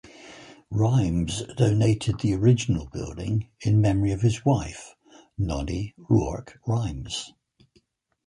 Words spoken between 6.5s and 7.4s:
Rhymes.